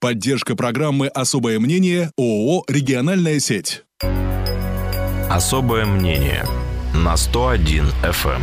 [0.00, 3.82] Поддержка программы «Особое мнение» ООО «Региональная сеть».
[5.28, 6.46] Особое мнение
[6.94, 8.40] на 101 FM.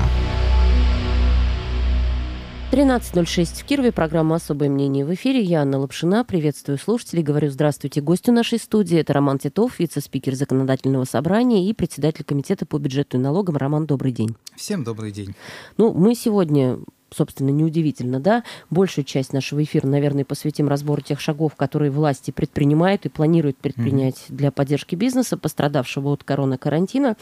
[2.73, 3.94] 13.06 в Кирове.
[3.94, 5.41] Программа «Особое мнение» в эфире.
[5.44, 6.26] Я Анна Лапшина.
[6.26, 7.23] Приветствую слушателей.
[7.23, 8.97] Говорю здравствуйте гостю нашей студии.
[8.97, 13.56] Это Роман Титов, вице-спикер Законодательного собрания и председатель Комитета по бюджету и налогам.
[13.56, 14.35] Роман, добрый день.
[14.58, 15.33] Всем добрый день.
[15.78, 16.80] Ну, мы сегодня
[17.12, 23.05] собственно, неудивительно, да, большую часть нашего эфира, наверное, посвятим разбору тех шагов, которые власти предпринимают
[23.05, 24.36] и планируют предпринять mm-hmm.
[24.36, 27.16] для поддержки бизнеса, пострадавшего от корона-карантина,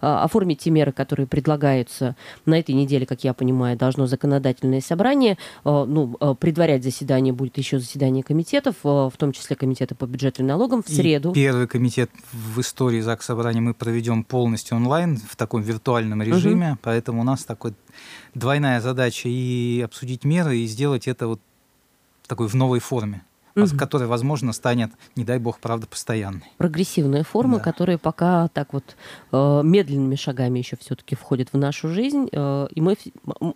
[0.00, 5.38] а, оформить те меры, которые предлагаются на этой неделе, как я понимаю, должно законодательное собрание,
[5.64, 10.42] а, ну, а, предварять заседание будет еще заседание комитетов, в том числе комитета по бюджету
[10.42, 11.30] и налогам в среду.
[11.30, 16.72] И первый комитет в истории ЗАГС собрания мы проведем полностью онлайн в таком виртуальном режиме,
[16.72, 16.78] mm-hmm.
[16.82, 17.74] поэтому у нас такой
[18.34, 21.40] двойная задача и обсудить меры, и сделать это вот
[22.26, 23.24] такой в новой форме
[23.56, 23.76] угу.
[23.76, 26.44] которая, возможно, станет, не дай бог, правда, постоянной.
[26.58, 27.64] Прогрессивная форма, да.
[27.64, 28.96] которая пока так вот
[29.32, 32.28] э, медленными шагами еще все-таки входит в нашу жизнь.
[32.32, 32.96] Э, и мы,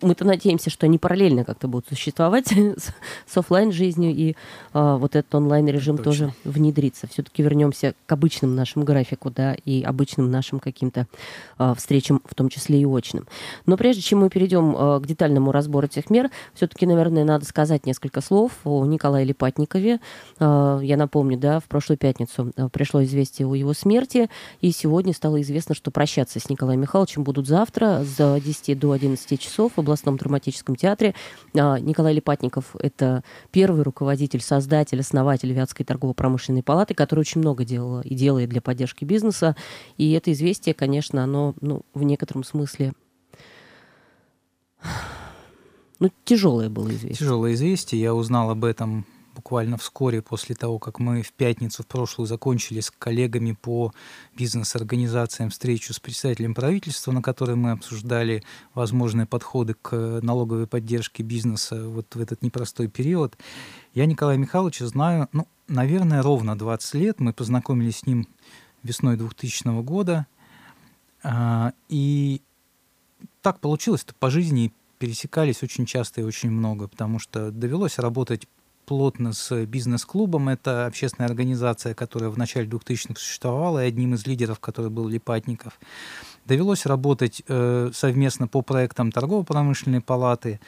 [0.01, 2.89] мы-то надеемся, что они параллельно как-то будут существовать с,
[3.27, 4.33] с офлайн жизнью и э,
[4.73, 7.07] вот этот онлайн-режим тоже внедрится.
[7.07, 11.07] Все-таки вернемся к обычным нашим графику, да, и обычным нашим каким-то
[11.59, 13.27] э, встречам, в том числе и очным.
[13.65, 17.85] Но прежде чем мы перейдем э, к детальному разбору этих мер, все-таки, наверное, надо сказать
[17.85, 19.90] несколько слов о Николае Липатникове,
[20.39, 24.29] Э, я напомню, да, в прошлую пятницу э, пришло известие о его смерти,
[24.61, 29.39] и сегодня стало известно, что прощаться с Николаем Михайловичем будут завтра с 10 до 11
[29.39, 31.15] часов в областном драматическом театре.
[31.53, 38.01] Э, Николай Липатников– это первый руководитель, создатель, основатель Вятской торгово-промышленной палаты, который очень много делал
[38.01, 39.55] и делает для поддержки бизнеса.
[39.97, 42.93] И это известие, конечно, оно ну, в некотором смысле
[45.99, 47.13] ну, тяжелое было известие.
[47.13, 48.01] Тяжелое известие.
[48.01, 49.05] Я узнал об этом
[49.51, 53.91] буквально вскоре после того, как мы в пятницу в прошлую закончили с коллегами по
[54.33, 58.43] бизнес-организациям встречу с представителем правительства, на которой мы обсуждали
[58.73, 63.37] возможные подходы к налоговой поддержке бизнеса вот в этот непростой период.
[63.93, 67.19] Я Николая Михайловича знаю, ну, наверное, ровно 20 лет.
[67.19, 68.29] Мы познакомились с ним
[68.83, 70.27] весной 2000 года.
[71.23, 72.41] А, и
[73.41, 78.47] так получилось, что по жизни пересекались очень часто и очень много, потому что довелось работать
[78.85, 80.49] плотно с бизнес-клубом.
[80.49, 85.79] Это общественная организация, которая в начале 2000-х существовала, и одним из лидеров, который был Липатников.
[86.45, 90.59] Довелось работать э, совместно по проектам торгово-промышленной палаты.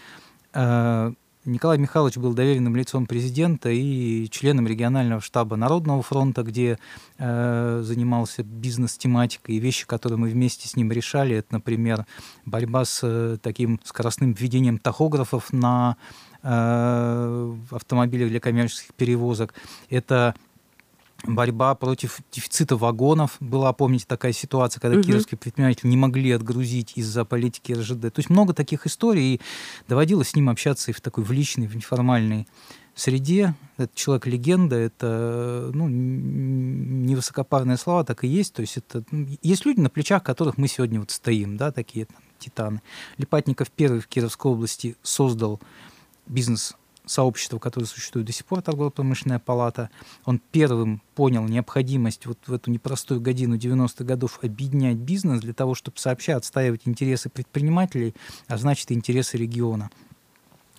[0.54, 1.14] Э,
[1.46, 6.80] Николай Михайлович был доверенным лицом президента и членом регионального штаба Народного фронта, где
[7.18, 9.56] э, занимался бизнес-тематикой.
[9.56, 12.06] И вещи, которые мы вместе с ним решали, это, например,
[12.46, 15.98] борьба с э, таким скоростным введением тахографов на
[16.44, 19.54] автомобилей для коммерческих перевозок.
[19.90, 20.36] Это
[21.26, 23.38] борьба против дефицита вагонов.
[23.40, 25.08] Была, помните, такая ситуация, когда угу.
[25.08, 28.14] кировские предприниматели не могли отгрузить из-за политики РЖД.
[28.14, 29.42] То есть много таких историй, и
[29.88, 32.48] доводилось с ним общаться и в такой в личной, в неформальной
[32.96, 33.56] среде.
[33.78, 38.54] Это человек-легенда, это ну, не высокопарные слова, так и есть.
[38.54, 42.06] То есть это, ну, есть люди, на плечах которых мы сегодня вот стоим, да, такие
[42.06, 42.82] там, титаны.
[43.18, 45.60] Липатников первый в Кировской области создал
[46.28, 49.90] бизнес-сообщество, которое существует до сих пор, торгово-промышленная палата,
[50.26, 55.76] он первым понял необходимость вот в эту непростую годину 90-х годов объединять бизнес для того,
[55.76, 58.16] чтобы сообща отстаивать интересы предпринимателей,
[58.48, 59.90] а значит, и интересы региона.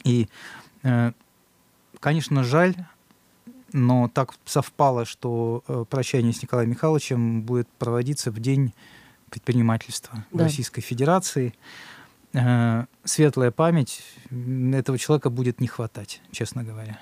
[0.05, 0.29] И,
[0.83, 1.13] э,
[2.01, 2.75] конечно, жаль,
[3.75, 8.73] но так совпало, что э, прощание с Николаем Михайловичем будет проводиться в день
[9.31, 10.45] предпринимательства да.
[10.45, 11.55] Российской Федерации.
[12.35, 14.03] Э, светлая память,
[14.73, 16.99] этого человека будет не хватать, честно говоря.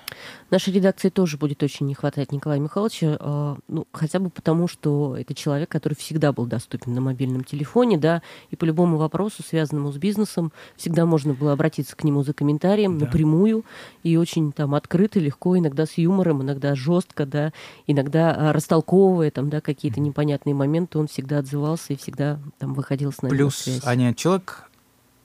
[0.51, 5.17] Нашей редакции тоже будет очень не хватать Николая Михайловича, э, ну, хотя бы потому, что
[5.17, 8.21] это человек, который всегда был доступен на мобильном телефоне, да,
[8.51, 12.99] и по любому вопросу, связанному с бизнесом, всегда можно было обратиться к нему за комментарием
[12.99, 13.05] да.
[13.05, 13.65] напрямую,
[14.03, 17.53] и очень там открыто, легко, иногда с юмором, иногда жестко, да,
[17.87, 23.11] иногда э, растолковывая там, да, какие-то непонятные моменты, он всегда отзывался и всегда там выходил
[23.11, 23.85] с нами Плюс, на связь.
[23.87, 24.69] Аня, человек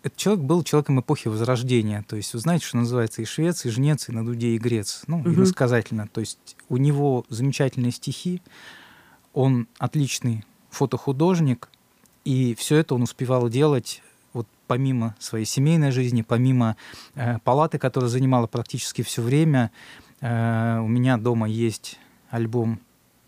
[0.08, 2.04] этот человек был человеком эпохи Возрождения.
[2.08, 5.02] То есть, вы знаете, что называется и швец, и жнец, и на дуде, и грец.
[5.06, 5.30] Ну, угу.
[5.30, 6.08] иносказательно.
[6.08, 8.42] То есть, у него замечательные стихи,
[9.32, 11.68] он отличный фотохудожник,
[12.24, 14.02] и все это он успевал делать
[14.32, 16.76] вот помимо своей семейной жизни, помимо
[17.14, 19.70] э, палаты, которая занимала практически все время.
[20.20, 21.98] Э, у меня дома есть
[22.30, 22.80] альбом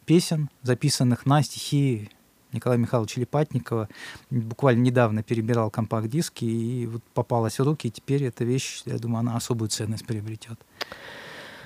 [0.04, 2.10] песен, записанных на стихи
[2.52, 3.88] Николая Михайловича Липатникова.
[4.30, 9.20] Буквально недавно перебирал компакт-диски, и вот попалась в руки, и теперь эта вещь, я думаю,
[9.20, 10.58] она особую ценность приобретет.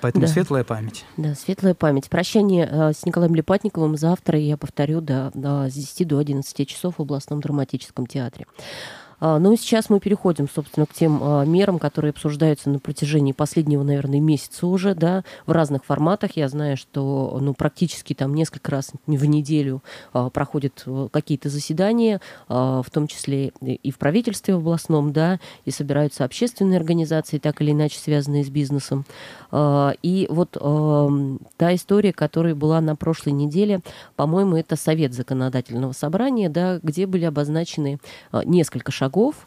[0.01, 0.31] Поэтому Да.
[0.31, 1.05] светлая память.
[1.17, 2.09] Да, светлая память.
[2.09, 6.95] Прощание э, с Николаем Лепатниковым завтра, я повторю, да, да, с 10 до 11 часов
[6.97, 8.45] в областном драматическом театре.
[9.25, 13.31] А, Ну и сейчас мы переходим, собственно, к тем а, мерам, которые обсуждаются на протяжении
[13.31, 16.37] последнего, наверное, месяца уже, да, в разных форматах.
[16.37, 19.81] Я знаю, что ну, практически там несколько раз в неделю
[20.13, 26.23] а, проходят э, какие-то заседания, в том числе и в правительстве областном, да, и собираются
[26.23, 29.05] общественные организации, так или иначе связанные с бизнесом.
[29.53, 33.79] И вот та история, которая была на прошлой неделе,
[34.15, 37.99] по-моему, это Совет законодательного собрания, да, где были обозначены
[38.43, 39.43] несколько шагов а,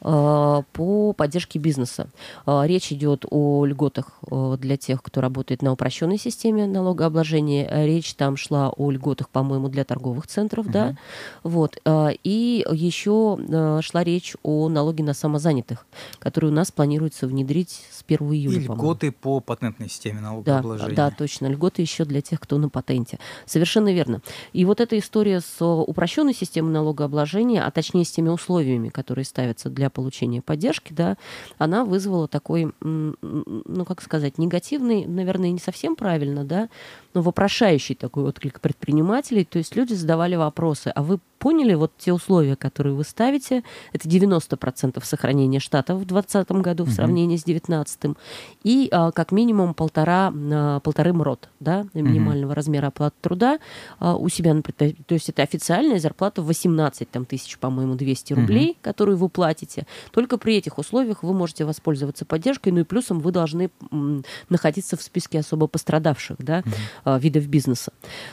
[0.00, 2.08] по поддержке бизнеса.
[2.44, 7.68] А, Речь идет о льготах а, для тех, кто работает на упрощенной системе налогообложения.
[7.84, 10.96] Речь там шла о льготах, по-моему, для торговых центров, да.
[11.42, 11.78] Вот.
[12.24, 13.38] И еще
[13.82, 15.86] шла речь о налоге на самозанятых,
[16.18, 20.94] который у нас планируется внедрить с 1 июля, И льготы по патентной системе Да, налогообложения.
[20.94, 21.46] да, точно.
[21.46, 23.18] Льготы еще для тех, кто на патенте.
[23.46, 24.20] Совершенно верно.
[24.52, 29.70] И вот эта история с упрощенной системой налогообложения, а точнее с теми условиями, которые ставятся
[29.70, 31.16] для получения поддержки, да,
[31.58, 36.68] она вызвала такой, ну как сказать, негативный, наверное, не совсем правильно, да,
[37.14, 39.44] но вопрошающий такой отклик предпринимателей.
[39.44, 43.62] То есть люди задавали вопросы, а вы поняли вот те условия, которые вы ставите,
[43.92, 48.16] это 90% сохранения штата в 2020 году в сравнении с 2019,
[48.64, 53.58] и а, как минимум полтора, а, полторы МРОТ, да, минимального размера оплаты труда
[53.98, 57.94] а, у себя, на предпри- то есть это официальная зарплата в 18 там, тысяч, по-моему,
[57.94, 58.42] 200 Мгм.
[58.42, 59.86] рублей, которую вы платите.
[60.12, 64.96] Только при этих условиях вы можете воспользоваться поддержкой, ну и плюсом вы должны м, находиться
[64.96, 66.62] в списке особо пострадавших да,
[67.04, 67.92] а, видов бизнеса.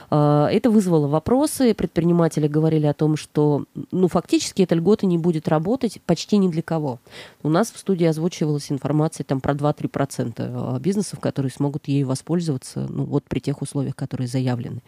[0.10, 1.74] А, Это вызвало вопросы.
[1.74, 6.62] Предприниматели говорили о том, что ну, фактически эта льгота не будет работать почти ни для
[6.62, 7.00] кого.
[7.42, 12.88] У нас в студии озвучивалась информация там, про 2-3% а, бизнесов, которые смогут ею воспользоваться
[12.90, 14.82] ну, вот при тех условиях, которые заявлены.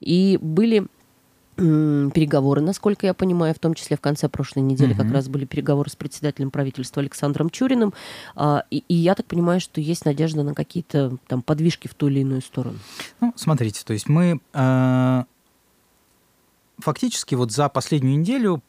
[0.00, 0.86] И были
[1.56, 5.14] переговоры, насколько я понимаю, в том числе в конце прошлой недели как Мгм.
[5.14, 7.92] раз были переговоры с председателем правительства Александром Чуриным,
[8.34, 12.08] А, и, и я так понимаю, что есть надежда на какие-то там подвижки в ту
[12.08, 12.78] или иную сторону.
[13.20, 15.24] Ну, смотрите, то есть мы э,
[16.82, 18.62] фактически вот за последнюю неделю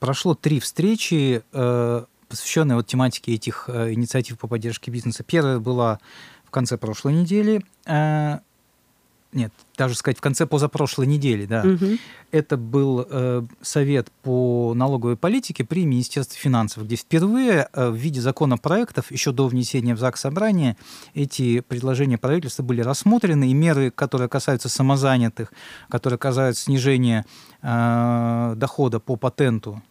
[0.00, 5.22] прошло три встречи, э, посвященные вот тематике этих э, инициатив по поддержке бизнеса.
[5.22, 6.00] Первая была
[6.44, 7.62] в конце прошлой недели.
[9.32, 11.64] Нет, даже сказать, в конце позапрошлой недели, да.
[11.64, 11.98] Мгм.
[12.30, 18.20] Это был э, совет по налоговой политике при Министерстве финансов, где впервые э, в виде
[18.20, 20.76] законопроектов, еще до внесения в ЗАГС собрания,
[21.14, 25.52] эти предложения правительства были рассмотрены, и меры, которые касаются самозанятых,
[25.88, 27.24] которые касаются снижения
[27.62, 29.82] э, дохода по патенту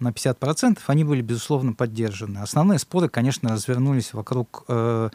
[0.00, 2.38] на 50%, они были, безусловно, поддержаны.
[2.38, 5.10] Основные споры, конечно, развернулись вокруг э,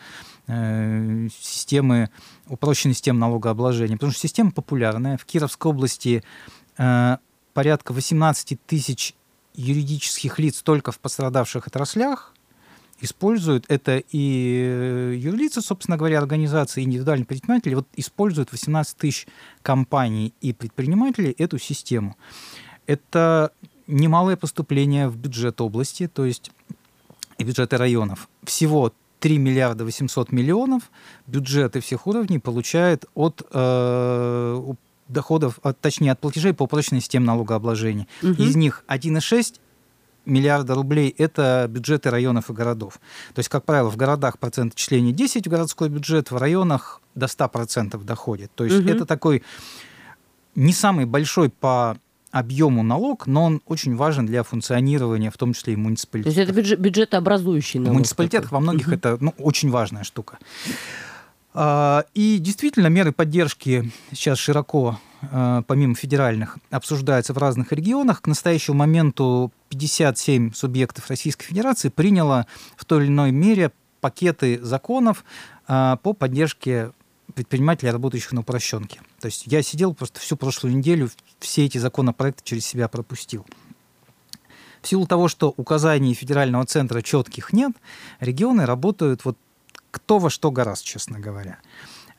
[0.48, 2.10] системы,
[2.48, 5.18] упрощенной системы налогообложения, потому что система популярная.
[5.18, 6.24] В Кировской области
[6.78, 7.18] э,
[7.54, 9.16] порядка 18 тысяч
[9.56, 12.34] юридических лиц только в пострадавших отраслях
[13.02, 19.28] используют, это и э, юрлицы, собственно говоря, организации, индивидуальные предприниматели, вот используют 18 тысяч
[19.62, 22.16] компаний и предпринимателей эту систему.
[22.86, 23.52] Это
[23.88, 26.52] немалое поступление в бюджет области, то есть
[27.38, 28.30] и бюджеты районов.
[28.44, 30.92] Всего 3 миллиарда 800 миллионов
[31.28, 34.74] бюджеты всех уровней получают от э,
[35.08, 38.08] доходов, от, точнее, от платежей по упрощенной системе налогообложения.
[38.22, 38.42] Мгм.
[38.44, 39.60] Из них 1,6
[40.26, 43.00] миллиарда рублей– это бюджеты районов и городов.
[43.34, 47.28] То есть, как правило, в городах процент отчисления 10 в городской бюджет, в районах до
[47.28, 48.52] 100% доходит.
[48.56, 48.90] То есть Мгм.
[48.90, 49.44] это такой
[50.56, 51.98] не самый большой по
[52.36, 56.52] объему налог, но он очень важен для функционирования, в том числе и То есть это
[56.52, 58.56] бюджет, бюджетообразующий В налог муниципалитетах такой.
[58.58, 58.96] во многих Мгм.
[58.98, 60.38] это ну, очень важная штука.
[61.54, 65.00] А, И действительно, меры поддержки сейчас широко,
[65.32, 68.22] а, помимо федеральных, обсуждаются в разных регионах.
[68.22, 75.24] К настоящему моменту 57 субъектов Российской Федерации приняло в той или иной мере пакеты законов
[75.70, 76.92] а, по поддержке
[77.36, 79.02] предпринимателей, работающих на упрощенке.
[79.20, 83.46] То есть я сидел просто всю прошлую неделю, все эти законопроекты через себя пропустил.
[84.82, 87.74] В силу того, что указаний федерального центра четких нет,
[88.20, 89.38] регионы работают вот
[89.92, 91.60] кто во что гораздо, честно говоря.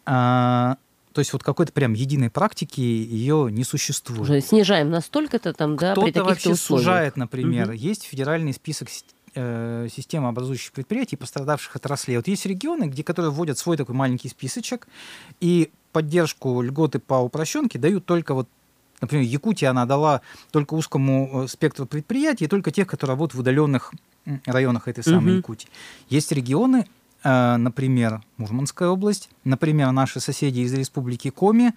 [0.04, 0.76] А,
[1.12, 4.20] то есть вот какой-то прям единой практики ее не существует.
[4.20, 6.84] Уже снижаем настолько-то там, да, при Кто-то таких-то вообще условиях.
[6.84, 7.68] сужает, например.
[7.68, 7.76] Мгм.
[7.76, 8.88] Есть федеральный список
[9.36, 12.16] э, системообразующих предприятий, пострадавших отраслей.
[12.16, 14.88] Вот есть регионы, где, которые вводят свой такой маленький списочек,
[15.40, 18.48] и поддержку льготы по упрощенке дают только вот
[18.98, 23.92] Например, Якутия она дала только узкому э, спектру предприятий, только тех, которые работают в удаленных
[24.46, 25.36] районах этой самой Мгм.
[25.36, 25.68] Якутии.
[26.08, 26.86] Есть регионы,
[27.28, 31.72] например, Мурманская область, например, наши соседи из республики Коми,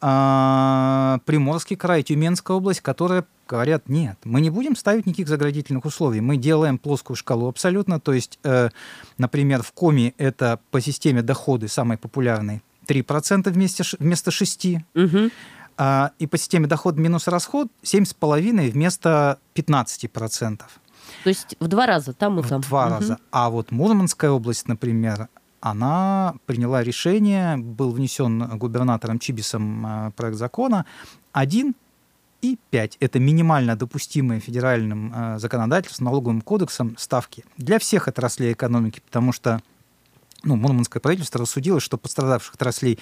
[0.00, 6.20] э, Приморский край, Тюменская область, которые говорят, нет, мы не будем ставить никаких заградительных условий,
[6.20, 8.70] мы делаем плоскую шкалу абсолютно, то есть, э,
[9.18, 15.30] например, в Коми это по системе доходы самый популярный 3% вместе, вместо 6%, Угу.
[15.76, 20.62] а, и по системе доход минус расход 7,5% вместо 15%.
[21.24, 22.60] То есть в два раза, там и В там.
[22.62, 22.94] два Мгм.
[22.94, 23.18] раза.
[23.30, 25.28] А вот Мурманская область, например,
[25.60, 30.84] она приняла решение, был внесен губернатором Чибисом э, проект закона
[31.32, 31.74] 1
[32.42, 32.96] и 5.
[33.00, 39.60] Это минимально допустимые федеральным э, законодательством, налоговым кодексом ставки для всех отраслей экономики, потому что
[40.44, 43.00] ну, Мурманское правительство рассудило, что пострадавших отраслей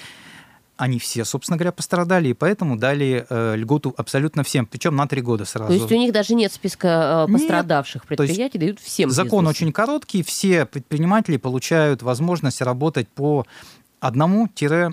[0.77, 5.23] они все, собственно говоря, пострадали, и поэтому дали э, льготу абсолютно всем, причем на три
[5.23, 5.69] года сразу.
[5.69, 7.41] То есть у них даже нет списка э, Нет.
[7.41, 9.65] пострадавших есть предприятий, дают всем Закон бизнесу.
[9.65, 13.47] очень короткий, все предприниматели получают возможность работать по
[14.03, 14.93] 1-5%,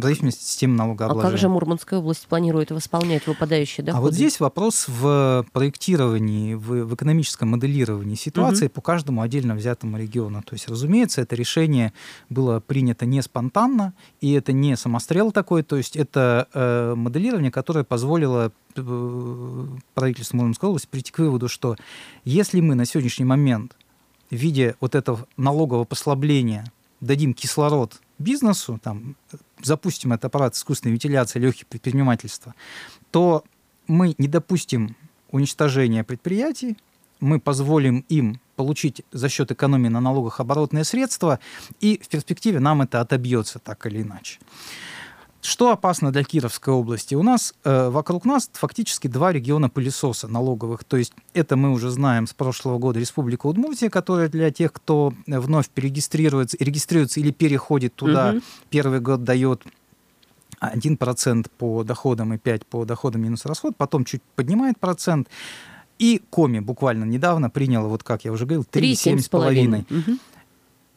[0.00, 1.30] в зависимости от системы А налогообложения.
[1.30, 3.98] как же Мурманская область планирует восполнять выпадающие доходы?
[3.98, 9.98] А вот здесь вопрос в проектировании, в, в экономическом моделировании ситуации по каждому отдельно взятому
[9.98, 10.42] региону.
[10.42, 11.92] То есть, разумеется, это решение
[12.28, 17.84] было принято не спонтанно, и это не самострел такой, то есть это э, моделирование, которое
[17.84, 21.76] позволило э, правительству Мурманской области прийти к выводу, что
[22.24, 23.76] если мы на сегодняшний момент
[24.30, 26.64] в виде вот этого налогового послабления
[27.00, 29.16] дадим кислород бизнесу, там,
[29.62, 32.54] запустим этот аппарат искусственной вентиляции легких предпринимательства,
[33.10, 33.44] то
[33.86, 34.96] мы не допустим
[35.30, 36.76] уничтожения предприятий,
[37.20, 41.38] мы позволим им получить за счет экономии на налогах оборотные средства,
[41.80, 44.38] и в перспективе нам это отобьется так или иначе.
[45.42, 47.14] Что опасно для Кировской области?
[47.14, 50.84] У нас э, вокруг нас фактически два региона пылесоса налоговых.
[50.84, 55.14] То есть это мы уже знаем с прошлого года Республика Удмуртия, которая для тех, кто
[55.26, 58.42] вновь перерегистрируется, регистрируется или переходит туда, Мгм.
[58.68, 59.62] первый год дает
[60.60, 65.28] 1% по доходам и 5% по доходам минус расход, потом чуть поднимает процент.
[65.98, 69.86] И Коми буквально недавно приняла, вот как я уже говорил, 3,7,5.
[69.88, 70.18] Мгм.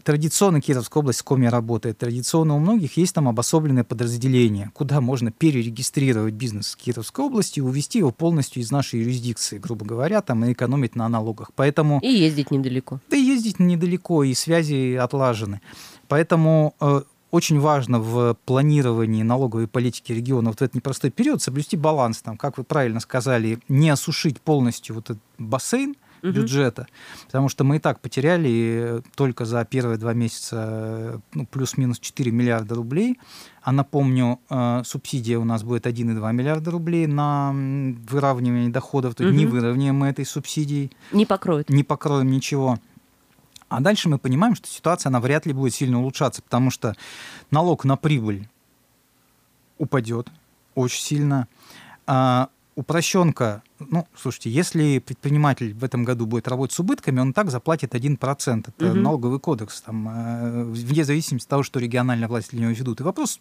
[0.04, 1.98] Традиционно Кировская область с Коми работает.
[1.98, 7.62] Традиционно у многих есть там обособленное подразделение, куда можно перерегистрировать бизнес в Кировской области и
[7.62, 11.52] увести его полностью из нашей юрисдикции, грубо говоря, там, и экономить на налогах.
[11.56, 13.00] Поэтому И ездить недалеко.
[13.10, 15.62] да и ездить недалеко, и связи отлажены.
[16.10, 21.78] Поэтому э, очень важно в планировании налоговой политики региона вот в этот непростой период соблюсти
[21.78, 26.32] баланс, там, как вы правильно сказали, не осушить полностью вот этот бассейн Мгм.
[26.34, 26.88] бюджета,
[27.26, 32.32] потому что мы и так потеряли только за первые два месяца э, ну, плюс-минус 4
[32.32, 33.20] миллиарда рублей.
[33.62, 39.36] А напомню, э, субсидия у нас будет 1,2 миллиарда рублей на выравнивание доходов, то есть
[39.38, 39.54] не Мгм.
[39.54, 41.70] выровняем мы этой субсидией Не покроют.
[41.70, 42.80] не покроем ничего.
[43.68, 46.96] А дальше мы понимаем, что ситуация, она вряд ли будет сильно улучшаться, потому что
[47.52, 48.48] налог на прибыль
[49.78, 50.30] упадет
[50.76, 51.48] очень сильно.
[52.76, 57.94] Упрощенка, ну, слушайте, если предприниматель в этом году будет работать с убытками, он так заплатит
[57.94, 58.74] 1%.
[58.78, 59.04] Это Мгм.
[59.04, 63.00] налоговый кодекс, там, э, вне зависимости от того, что региональная власть для него ведут.
[63.02, 63.40] И вопрос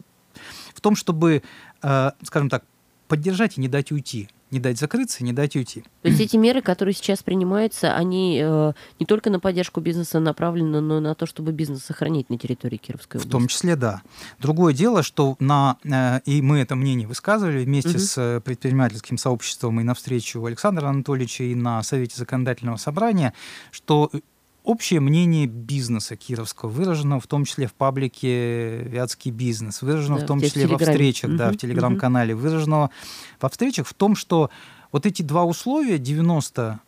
[0.75, 1.43] в том, чтобы,
[1.83, 2.65] э, скажем так,
[3.09, 4.29] поддержать и не дать уйти.
[4.53, 5.83] Не дать закрыться, не дать уйти.
[6.03, 10.81] То есть эти меры, которые сейчас принимаются, они э, не только на поддержку бизнеса направлены,
[10.81, 13.33] но и на то, чтобы бизнес сохранить на территории Кировской В области.
[13.33, 14.03] том числе, да.
[14.39, 17.99] Другое дело, что на, э, и мы это мнение высказывали вместе Мгм.
[17.99, 23.33] с э, предпринимательским сообществом и на встрече у Александра Анатольевича, и на Совете законодательного собрания,
[23.71, 24.11] что
[24.65, 30.27] общее мнение бизнеса кировского выражено в том числе в паблике «Вятский бизнес», выражено Да, в
[30.27, 32.91] том в те- в числе во встречах, да, Мгм, в телеграм-канале, выражено
[33.41, 34.51] во встречах в том, что
[34.93, 36.81] вот эти два условия, 90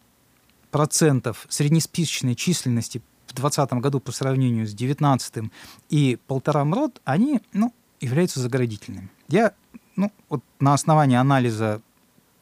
[0.71, 5.51] процентов среднесписочной численности в 2020 году по сравнению с 2019
[5.89, 9.09] и полтора МРОД, они ну, являются заградительными.
[9.29, 9.53] Я
[9.97, 11.81] ну, вот на основании анализа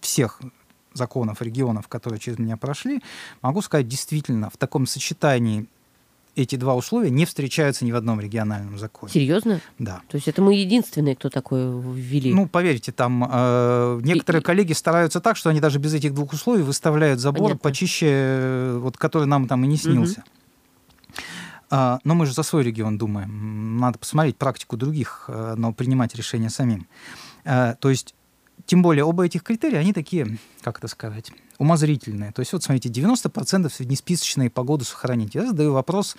[0.00, 0.40] всех
[0.94, 3.02] законов регионов, которые через меня прошли,
[3.40, 5.66] могу сказать, действительно, в таком сочетании
[6.34, 9.12] эти два условия не встречаются ни в одном региональном законе.
[9.12, 9.60] Серьезно?
[9.78, 10.00] Да.
[10.08, 12.32] То есть это мы единственные, кто такое ввели?
[12.32, 16.32] Ну, поверьте, там э, некоторые И- коллеги стараются так, что они даже без этих двух
[16.32, 17.58] условий выставляют забор Понятно.
[17.60, 20.24] почище, э, вот, который нам там и не снился.
[21.74, 23.78] А, но мы же за свой регион думаем.
[23.78, 26.86] Надо посмотреть практику других, э, но принимать решения самим.
[27.44, 28.14] Э, то есть
[28.66, 32.32] тем более оба этих критерия, они такие, как это сказать, умозрительные.
[32.32, 35.34] То есть вот смотрите, 90% среднесписочные по году сохранить.
[35.34, 36.16] Я задаю вопрос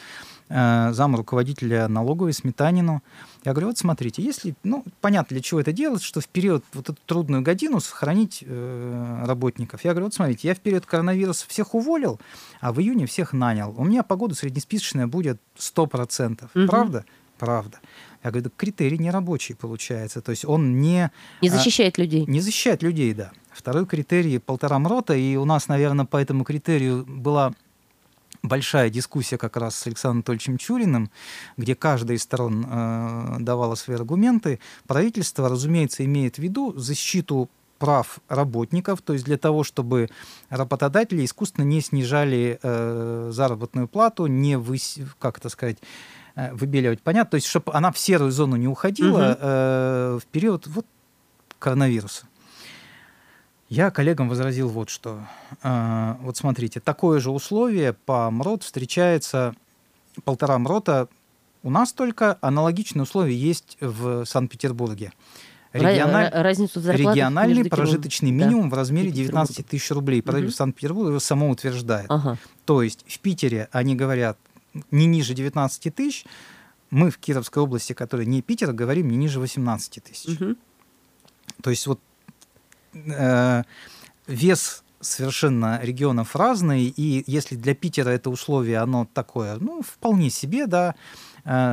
[0.49, 3.01] э, зам руководителя налоговой Сметанину.
[3.43, 6.89] Я говорю, вот смотрите, если, ну, понятно, для чего это делать, что в период вот
[6.89, 9.83] эту трудную годину сохранить э, работников.
[9.83, 12.19] Я говорю, вот смотрите, я в период коронавируса всех уволил,
[12.61, 13.73] а в июне всех нанял.
[13.77, 16.43] У меня по году среднесписочная будет 100%.
[16.55, 16.67] Угу.
[16.67, 17.05] Правда?
[17.37, 17.79] Правда.
[18.23, 20.21] Я говорю, да критерий не рабочий получается.
[20.21, 21.11] То есть он не...
[21.41, 22.25] Не а, защищает а, людей.
[22.25, 23.31] Не защищает людей, да.
[23.51, 27.53] Второй критерий полтора мрота, и у нас, наверное, по этому критерию была
[28.41, 31.11] большая дискуссия как раз с Александром Анатольевичем Чуриным,
[31.57, 34.59] где каждая из сторон э, давала свои аргументы.
[34.87, 37.49] Правительство, разумеется, имеет в виду защиту
[37.79, 40.09] прав работников, то есть для того, чтобы
[40.49, 44.99] работодатели искусственно не снижали э, заработную плату, не выс...
[45.19, 45.79] как это сказать,
[46.35, 47.01] выбеливать.
[47.01, 47.31] Понятно?
[47.31, 49.37] То есть, чтобы она в серую зону не уходила угу.
[49.39, 50.85] э, в период вот,
[51.59, 52.25] коронавируса.
[53.69, 55.19] Я коллегам возразил вот что.
[55.63, 59.55] Э, вот смотрите, такое же условие по МРОТ встречается
[60.23, 61.07] полтора МРОТа.
[61.63, 65.13] У нас только аналогичные условия есть в Санкт-Петербурге.
[65.71, 66.29] Региональ...
[66.31, 68.75] Разницу в Региональный прожиточный минимум да.
[68.75, 70.21] в размере 19 тысяч рублей.
[70.21, 70.67] Правительство угу.
[70.67, 72.07] Санкт-Петербурга его само утверждает.
[72.09, 72.37] Ага.
[72.65, 74.37] То есть в Питере они говорят
[74.91, 76.25] не ниже 19 тысяч.
[76.89, 80.39] Мы в Кировской области, которая не Питер, говорим не ниже 18 тысяч.
[80.39, 80.55] Угу.
[81.61, 81.99] То есть вот
[82.93, 83.63] э,
[84.27, 90.65] вес совершенно регионов разный, и если для Питера это условие, оно такое, ну, вполне себе,
[90.65, 90.95] да,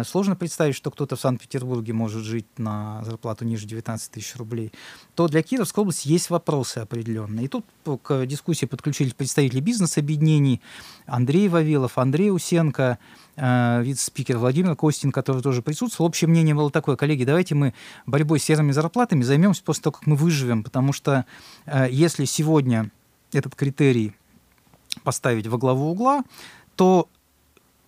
[0.05, 4.73] сложно представить, что кто-то в Санкт-Петербурге может жить на зарплату ниже 19 тысяч рублей.
[5.15, 7.47] То для Кировской области есть вопросы определенные.
[7.47, 7.65] И тут
[8.03, 10.61] к дискуссии подключились представители бизнес-объединений
[11.07, 12.99] Андрей Вавилов, Андрей Усенко,
[13.37, 16.09] э, вице-спикер Владимир Костин, который тоже присутствовал.
[16.09, 17.75] Общее мнение было такое, коллеги, давайте мы
[18.07, 21.25] борьбой с серыми зарплатами займемся после того, как мы выживем, потому что
[21.67, 22.91] э, если сегодня
[23.33, 24.15] этот критерий
[25.05, 26.25] поставить во главу угла,
[26.77, 27.09] то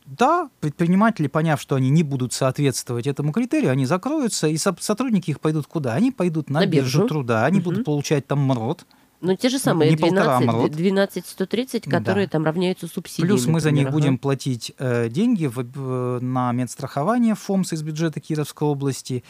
[0.07, 5.41] да, предприниматели, поняв, что они не будут соответствовать этому критерию, они закроются, и сотрудники их
[5.41, 5.95] пойдут куда?
[5.95, 7.01] Они пойдут на, на биржу.
[7.01, 7.71] биржу труда, они угу.
[7.71, 8.87] будут получать там МРОД.
[9.21, 12.33] Ну, те же самые не 12, 12 130, которые да.
[12.33, 13.29] там равняются субсидиям.
[13.29, 13.93] Плюс мы например, за них ага.
[13.93, 19.23] будем платить э, деньги в, в, на медстрахование ФОМС из бюджета Кировской области.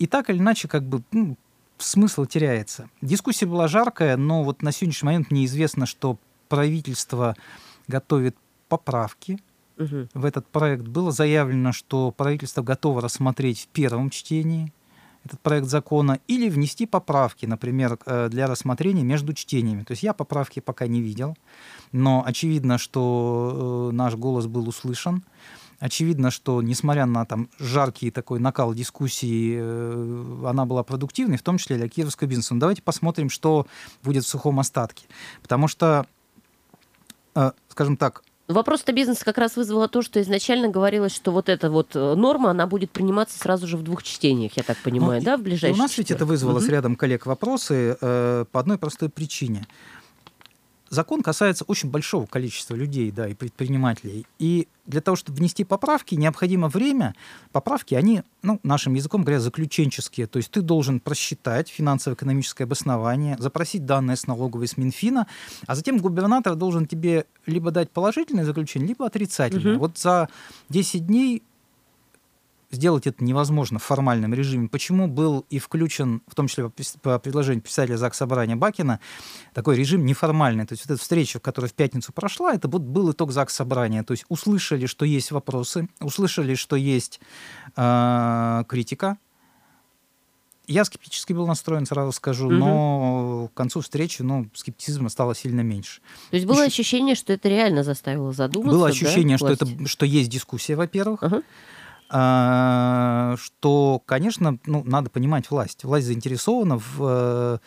[0.00, 1.36] И так или иначе, как бы ну,
[1.78, 2.90] смысл теряется.
[3.02, 7.36] Дискуссия была жаркая, но вот на сегодняшний момент мне известно, что правительство
[7.86, 8.34] готовит
[8.68, 9.38] поправки
[9.76, 10.86] в этот проект.
[10.86, 14.72] Было заявлено, что правительство готово рассмотреть в первом чтении
[15.26, 19.82] этот проект закона или внести поправки, например, э, для рассмотрения между чтениями.
[19.82, 21.36] То есть я поправки пока не видел,
[21.92, 25.24] но очевидно, что э, наш голос был услышан.
[25.78, 31.58] Очевидно, что несмотря на там жаркий такой накал дискуссии, э, она была продуктивной, в том
[31.58, 32.54] числе для кировского бизнеса.
[32.54, 33.66] Но давайте посмотрим, что
[34.02, 35.06] будет в сухом остатке.
[35.42, 36.06] Потому что,
[37.68, 41.96] скажем так, Вопрос-то бизнеса как раз вызвало то, что изначально говорилось, что вот эта вот
[41.96, 45.36] э, норма, она будет приниматься сразу же в двух чтениях, я так понимаю, ну, да,
[45.36, 46.64] в ближайшие У нас ведь это вызвало угу.
[46.64, 49.66] с рядом коллег вопросы э, по одной простой причине
[50.90, 54.26] закон касается очень большого количества людей, да, и предпринимателей.
[54.38, 57.14] И для того, чтобы внести поправки, необходимо время.
[57.52, 60.26] Поправки, они, ну, нашим языком говоря, заключенческие.
[60.26, 65.26] То есть ты должен просчитать финансово-экономическое обоснование, запросить данные с налоговой, с Минфина,
[65.66, 69.74] а затем губернатор должен тебе либо дать положительное заключение, либо отрицательное.
[69.74, 69.80] Угу.
[69.80, 70.28] Вот за
[70.68, 71.42] 10 дней
[72.76, 74.68] сделать это невозможно в формальном режиме.
[74.68, 76.70] Почему был и включен, в том числе
[77.02, 79.00] по предложению представителя ЗАГС Собрания Бакина,
[79.52, 80.66] такой режим неформальный.
[80.66, 84.04] То есть вот эта встреча, которая в пятницу прошла, это вот был итог ЗАГС Собрания.
[84.04, 87.20] То есть услышали, что есть вопросы, услышали, что есть
[87.76, 89.18] э, критика,
[90.66, 92.54] я скептически был настроен, сразу скажу, угу.
[92.54, 96.00] но к концу встречи ну, скептицизма стало сильно меньше.
[96.30, 96.66] То есть было Еще...
[96.66, 98.76] ощущение, что это реально заставило задуматься?
[98.76, 101.22] Было ощущение, да, что, это, что есть дискуссия, во-первых.
[101.22, 101.42] Угу.
[102.08, 105.82] А, что, конечно, ну, надо понимать власть.
[105.82, 107.00] Власть заинтересована в...
[107.00, 107.58] Э,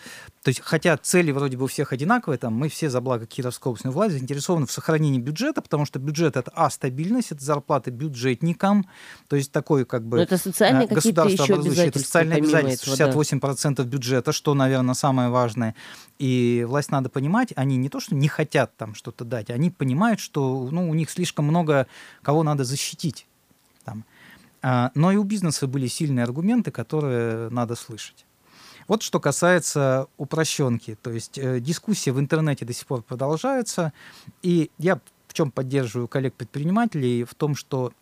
[0.43, 3.71] то есть, хотя цели вроде бы у всех одинаковые, там, мы все за благо Кировской
[3.71, 7.91] области, но власть заинтересована в сохранении бюджета, потому что бюджет— это, а, стабильность, это зарплаты
[7.91, 8.87] бюджетникам,
[9.27, 10.17] то есть такой как бы...
[10.17, 13.83] Но это социальные э, государство еще образующее, это социальные обязательства, 68% да.
[13.83, 15.75] бюджета, что, наверное, самое важное.
[16.17, 20.21] И власть надо понимать, они не то, что не хотят там что-то дать, они понимают,
[20.21, 21.87] что ну, у них слишком много
[22.21, 23.25] кого надо защитить.
[24.61, 28.25] А, но и у бизнеса были сильные аргументы, которые надо слышать.
[28.87, 30.97] Вот что касается упрощенки.
[31.01, 33.93] То есть э, дискуссия в интернете до сих пор продолжается.
[34.41, 37.23] И я в чем поддерживаю коллег-предпринимателей?
[37.23, 37.93] В том, что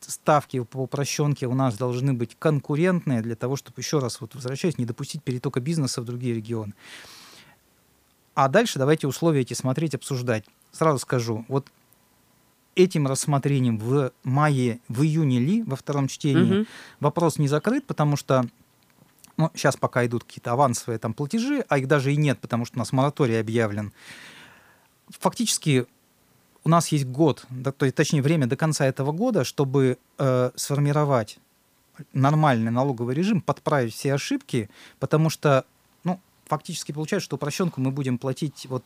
[0.00, 4.78] ставки по упрощенке у нас должны быть конкурентные для того, чтобы, еще раз вот возвращаясь,
[4.78, 6.72] не допустить перетока бизнеса в другие регионы.
[8.34, 10.44] А дальше давайте условия эти смотреть, обсуждать.
[10.72, 11.66] Сразу скажу, вот
[12.74, 16.66] этим рассмотрением в мае, в июне ли, во втором чтении, угу.
[17.00, 18.46] вопрос не закрыт, потому что
[19.36, 22.76] ну, сейчас пока идут какие-то авансовые там платежи, а их даже и нет, потому что
[22.76, 23.92] у нас мораторий объявлен.
[25.08, 25.86] Фактически
[26.62, 30.50] у нас есть год, да, то есть, точнее время до конца этого года, чтобы э,
[30.56, 31.38] сформировать
[32.12, 35.64] нормальный налоговый режим, подправить все ошибки, потому что,
[36.04, 38.84] ну, фактически получается, что упрощенку мы будем платить вот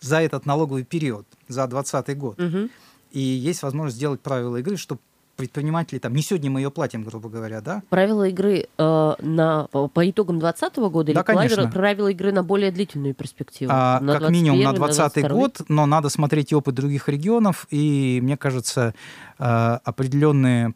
[0.00, 2.40] за этот налоговый период, за 2020 год.
[2.40, 2.68] Угу.
[3.12, 5.00] И есть возможность сделать правила игры, чтобы
[5.40, 7.82] предприниматели там не сегодня мы ее платим, грубо говоря, да?
[7.88, 11.70] Правила игры э, на по итогам 2020 года да, или конечно.
[11.70, 13.72] правила игры на более длительную перспективу?
[13.74, 18.36] А, на как минимум на 2020 год, но надо смотреть опыт других регионов, и мне
[18.36, 18.94] кажется
[19.38, 19.44] э,
[19.82, 20.74] определенные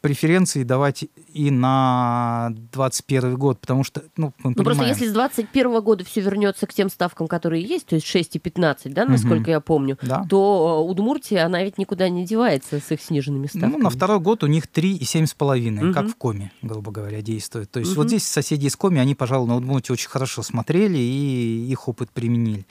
[0.00, 5.80] преференции давать и на 2021 год, потому что, ну, мы ну просто если с 2021
[5.80, 9.42] года все вернется к тем ставкам, которые есть, то есть 6 и 15, да, насколько
[9.42, 9.50] угу.
[9.50, 10.24] я помню, да.
[10.28, 13.72] то э, Удмуртия, она ведь никуда не девается с их сниженными ставками.
[13.72, 15.94] Ну, на второй год у них 3 и 7,5, угу.
[15.94, 17.70] как в Коме, грубо говоря, действует.
[17.70, 18.02] То есть угу.
[18.02, 22.10] вот здесь соседи из Коми, они, пожалуй, на Удмуртии очень хорошо смотрели и их опыт
[22.10, 22.66] применили.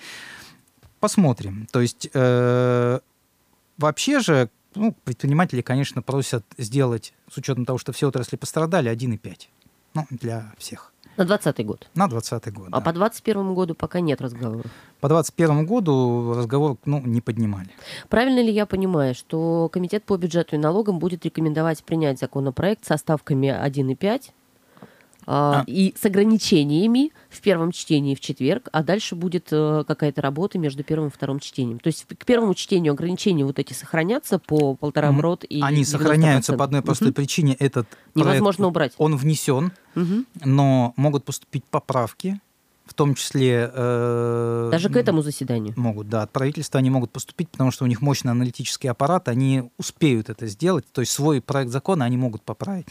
[0.99, 1.67] Посмотрим.
[1.71, 2.99] То есть э,
[3.77, 9.47] вообще же ну, предприниматели, конечно, просят сделать, с учетом того, что все отрасли пострадали, 1,5.
[9.93, 10.93] Ну, для всех.
[11.17, 11.89] На 2020 год?
[11.95, 12.81] На 2020 год, А да.
[12.81, 14.71] по 2021 году пока нет разговоров?
[14.99, 17.69] По 2021 году разговор ну, не поднимали.
[18.07, 22.97] Правильно ли я понимаю, что Комитет по бюджету и налогам будет рекомендовать принять законопроект со
[22.97, 24.31] ставками 1,5
[25.27, 25.63] а.
[25.67, 30.83] и с ограничениями в первом чтении в четверг, а дальше будет э, какая-то работа между
[30.83, 31.79] первым и вторым чтением.
[31.79, 35.85] То есть к первому чтению ограничения вот эти сохранятся по полтора МРОД и Они 90%.
[35.85, 37.15] сохраняются по одной простой угу.
[37.15, 37.55] причине.
[37.59, 38.93] Этот Невозможно убрать.
[38.97, 40.23] Он внесен, угу.
[40.45, 42.39] но могут поступить поправки,
[42.87, 43.69] в том числе...
[43.73, 45.73] Э, Даже к этому заседанию?
[45.75, 46.23] Могут, да.
[46.23, 50.47] От правительства они могут поступить, потому что у них мощный аналитический аппарат, они успеют это
[50.47, 52.87] сделать, то есть свой проект закона они могут поправить.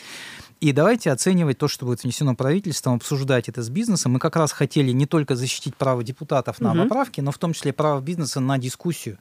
[0.61, 4.13] И давайте оценивать то, что будет внесено правительством, обсуждать это с бизнесом.
[4.13, 6.83] Мы как раз хотели не только защитить право депутатов на угу.
[6.83, 9.19] поправки, но в том числе право бизнеса на дискуссию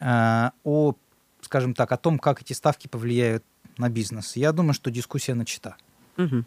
[0.00, 0.94] э, о,
[1.42, 3.44] скажем так, о том, как эти ставки повлияют
[3.76, 4.36] на бизнес.
[4.36, 5.76] Я думаю, что дискуссия начата.
[6.16, 6.44] Угу.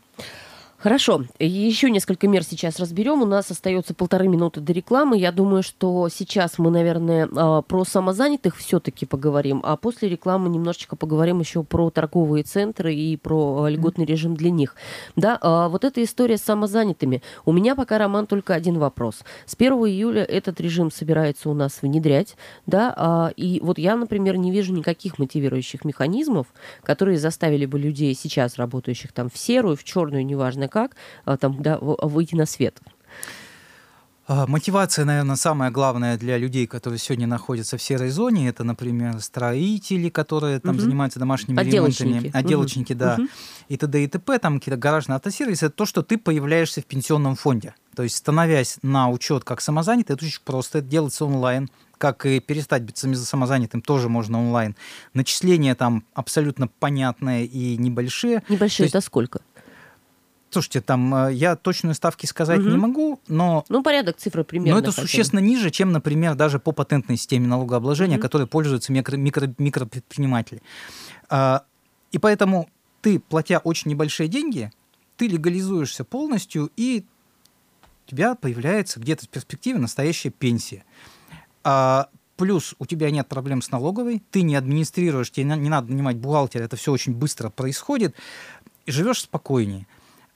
[0.81, 3.21] Хорошо, еще несколько мер сейчас разберем.
[3.21, 5.15] У нас остается полторы минуты до рекламы.
[5.15, 10.95] Я думаю, что сейчас мы, наверное, а, про самозанятых все-таки поговорим, а после рекламы немножечко
[10.95, 14.75] поговорим еще про торговые центры и про а, льготный режим для них.
[15.15, 17.21] Да, а, вот эта история с самозанятыми.
[17.45, 19.19] У меня пока, Роман, только один вопрос.
[19.45, 24.49] С 1 июля этот режим собирается у нас внедрять, да, и вот я, например, не
[24.49, 26.47] вижу никаких мотивирующих механизмов,
[26.81, 31.61] которые заставили бы людей сейчас работающих там в серую, в черную, неважно как а, там,
[31.61, 32.79] да, выйти на свет?
[34.33, 38.47] А, мотивация, наверное, самая главная для людей, которые сегодня находятся в серой зоне.
[38.47, 40.81] Это, например, строители, которые там угу.
[40.81, 42.07] занимаются домашними отделочники.
[42.07, 42.99] ремонтами, отделочники, угу.
[42.99, 43.27] да, угу.
[43.67, 44.03] и т.д.
[44.03, 44.39] и т.п.
[44.39, 45.65] Там какие-то гаражные автосервисы.
[45.65, 47.75] Это то, что ты появляешься в пенсионном фонде.
[47.93, 50.77] То есть, становясь на учет как самозанятый, это очень просто.
[50.77, 54.75] Это делается онлайн как и перестать быть самозанятым, тоже можно онлайн.
[55.13, 58.41] Начисления там абсолютно понятные и небольшие.
[58.49, 59.41] Небольшие это сколько?
[60.51, 62.69] Слушайте, там э, я точную ставки сказать угу.
[62.69, 63.63] не могу, но...
[63.69, 64.73] Ну, порядок цифры примерно.
[64.73, 68.21] Но это хотя существенно ниже, чем, например, даже по патентной системе налогообложения, угу.
[68.21, 70.61] которой пользуются микро, микро, микропредприниматели.
[71.29, 71.63] А,
[72.11, 72.69] и поэтому
[73.01, 74.73] ты, платя очень небольшие деньги,
[75.15, 77.05] ты легализуешься полностью, и
[78.05, 80.83] у тебя появляется где-то в перспективе настоящая пенсия.
[81.63, 86.17] А, плюс у тебя нет проблем с налоговой, ты не администрируешь, тебе не надо нанимать
[86.17, 88.15] бухгалтера, это все очень быстро происходит,
[88.85, 89.87] и живешь спокойнее.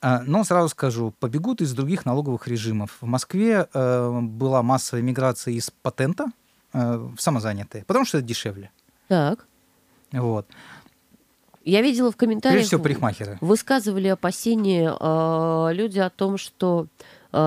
[0.08, 2.96] А, но сразу скажу, побегут из других налоговых режимов.
[3.00, 6.26] В Москве э, была массовая миграция из патента
[6.72, 8.70] э, в самозанятые, потому что это дешевле.
[9.08, 9.46] Так.
[10.12, 10.46] Вот.
[11.64, 12.58] Я видела в комментариях...
[12.58, 13.38] Прежде всего, парикмахеры.
[13.40, 16.86] Высказывали опасения э, люди о том, что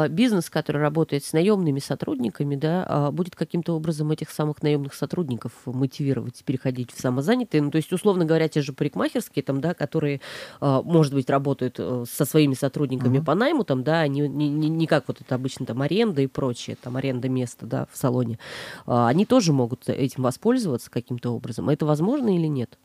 [0.09, 5.51] бизнес, который работает с наемными сотрудниками, да, а, будет каким-то образом этих самых наемных сотрудников
[5.65, 7.61] мотивировать переходить в самозанятые.
[7.61, 10.21] Ну, то есть, условно говоря, те же парикмахерские, там, да, которые,
[10.59, 13.25] а, может быть, работают э, со своими сотрудниками uh-huh.
[13.25, 16.77] по найму, там, да, не, не, не как вот это обычно там аренда и прочее,
[16.81, 18.39] там аренда места, да, в салоне.
[18.85, 21.69] Они тоже могут этим воспользоваться каким-то образом.
[21.69, 22.77] Это возможно или нет?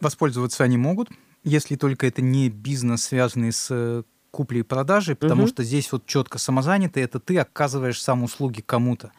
[0.00, 1.08] Воспользоваться они могут,
[1.44, 5.48] если только это не бизнес, связанный с э, купли и продажи, потому угу.
[5.48, 9.12] что здесь вот четко самозанятый, это ты оказываешь сам услуги кому-то.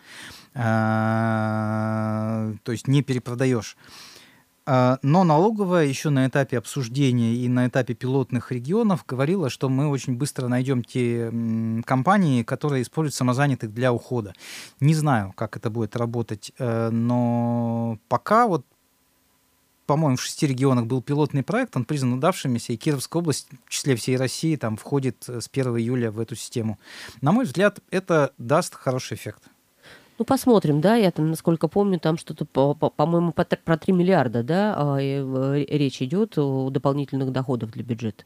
[0.56, 3.78] А, то есть не перепродаешь.
[4.72, 9.88] А, но налоговая еще на этапе обсуждения и на этапе пилотных регионов говорила, что мы
[9.88, 11.32] очень быстро найдем те
[11.86, 14.34] компании, которые используют самозанятых для ухода.
[14.80, 18.64] Не знаю, как это будет работать, э, но пока вот
[19.90, 23.96] по-моему, в шести регионах был пилотный проект, он признан удавшимся, и Кировская область, в числе
[23.96, 26.78] всей России, там входит с 1 июля в эту систему.
[27.22, 29.42] На мой взгляд, это даст хороший эффект.
[30.20, 34.76] Ну, посмотрим, да, я там, насколько помню, там что-то, по-моему, по, про 3 миллиарда, да,
[34.78, 38.26] а, э, речь идет о дополнительных доходах для бюджета.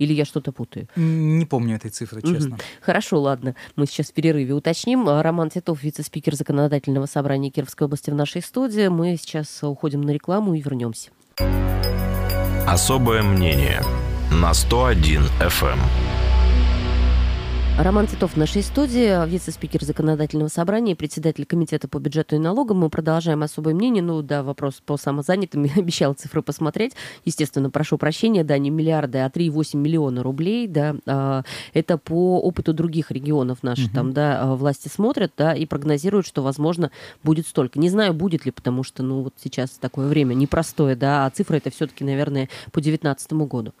[0.00, 0.88] Или я что-то путаю?
[0.96, 2.54] Не помню этой цифры, честно.
[2.54, 2.62] Угу.
[2.80, 3.54] Хорошо, ладно.
[3.76, 5.06] Мы сейчас в перерыве уточним.
[5.06, 8.88] Роман Титов, вице-спикер Законодательного собрания Кировской области в нашей студии.
[8.88, 11.10] Мы сейчас уходим на рекламу и вернемся.
[12.66, 13.82] Особое мнение
[14.32, 15.78] на 101 FM.
[17.78, 22.78] Роман Титов в нашей студии, вице-спикер законодательного собрания, председатель комитета по бюджету и налогам.
[22.78, 24.02] Мы продолжаем особое мнение.
[24.02, 25.64] Ну да, вопрос по самозанятым.
[25.64, 26.92] Я обещала цифры посмотреть.
[27.24, 30.96] Естественно, прошу прощения, да, не миллиарды, а 3,8 миллиона рублей, да.
[31.06, 33.94] А, это по опыту других регионов наших угу.
[33.94, 36.90] там, да, а, власти смотрят, да, и прогнозируют, что, возможно,
[37.22, 37.78] будет столько.
[37.78, 41.56] Не знаю, будет ли, потому что, ну, вот сейчас такое время непростое, да, а цифры
[41.56, 43.72] это все-таки, наверное, по 2019 году.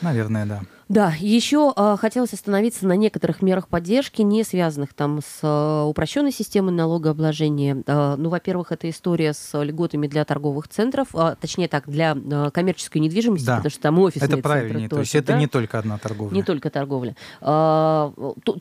[0.00, 0.62] Наверное, да.
[0.88, 6.32] Да, еще э, хотелось остановиться на некоторых мерах поддержки, не связанных там с э, упрощенной
[6.32, 7.82] системой налогообложения.
[7.86, 12.50] Э, ну, во-первых, это история с льготами для торговых центров, э, точнее так, для э,
[12.52, 13.56] коммерческой недвижимости, да.
[13.56, 15.38] потому что там офисные Это правильнее, то есть это да?
[15.38, 16.34] не только одна торговля.
[16.34, 17.16] Не только торговля.
[17.40, 18.12] Э,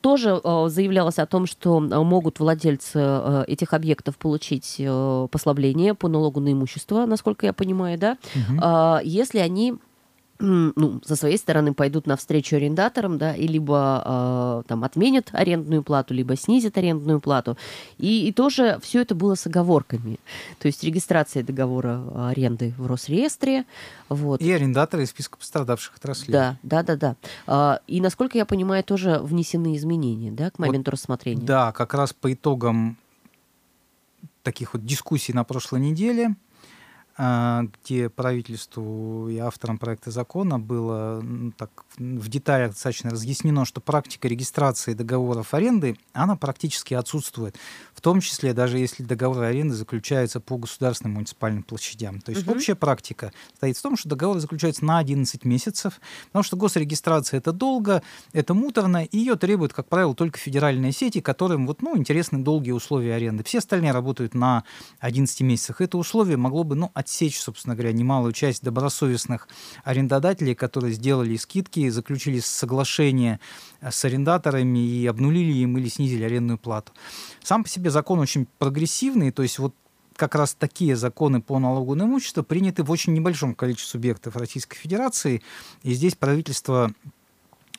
[0.02, 6.08] тоже э, заявлялось о том, что могут владельцы э, этих объектов получить э, послабление по
[6.08, 8.60] налогу на имущество, насколько я понимаю, да, угу.
[8.62, 9.76] э, если они
[10.44, 16.14] ну, со своей стороны пойдут навстречу арендаторам, да, и либо э, там отменят арендную плату,
[16.14, 17.58] либо снизят арендную плату.
[17.98, 20.20] И, и тоже все это было с оговорками.
[20.60, 23.66] То есть регистрация договора аренды в Росреестре.
[24.10, 24.42] Вот.
[24.42, 26.34] И арендаторы из списка пострадавших отраслей.
[26.34, 27.16] Да, да, да, да.
[27.48, 31.42] А, и, насколько я понимаю, тоже внесены изменения, да, к моменту вот, рассмотрения.
[31.42, 32.98] Да, как раз по итогам
[34.42, 36.36] таких вот дискуссий на прошлой неделе
[37.16, 41.24] где правительству и авторам проекта закона было
[41.58, 47.56] так, в деталях достаточно разъяснено, что практика регистрации договоров аренды, она практически отсутствует.
[47.94, 52.20] В том числе, даже если договоры аренды заключаются по государственным муниципальным площадям.
[52.20, 52.56] То есть угу.
[52.56, 57.52] общая практика стоит в том, что договоры заключаются на 11 месяцев, потому что госрегистрация это
[57.52, 58.02] долго,
[58.34, 62.72] это муторно, и ее требуют, как правило, только федеральные сети, которым вот, ну, интересны долгие
[62.72, 63.44] условия аренды.
[63.44, 64.64] Все остальные работают на
[65.00, 65.80] 11 месяцах.
[65.80, 69.48] Это условие могло бы ну, отсечь, собственно говоря, немалую часть добросовестных
[69.84, 73.40] арендодателей, которые сделали скидки, заключили соглашение
[73.82, 76.92] с арендаторами и обнулили им или снизили арендную плату.
[77.44, 79.76] Сам по себе закон очень прогрессивный, то есть вот
[80.16, 84.78] как раз такие законы по налогу на имущество приняты в очень небольшом количестве субъектов Российской
[84.78, 85.42] Федерации,
[85.82, 86.92] и здесь правительство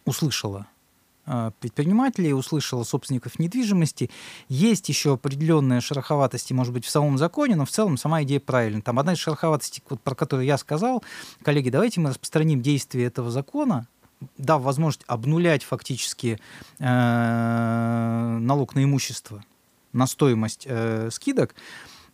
[0.04, 0.73] услышало Э,
[1.60, 4.10] предпринимателей, услышала собственников недвижимости.
[4.48, 8.82] Есть еще определенные шероховатости, может быть, в самом законе, но в целом сама идея правильная.
[8.82, 11.02] Там одна из шероховатостей, вот, про которую я сказал,
[11.42, 13.87] коллеги, давайте мы распространим действие этого закона,
[14.38, 16.38] дав возможность обнулять фактически
[16.78, 19.44] э, налог на имущество,
[19.92, 21.54] на стоимость э, скидок,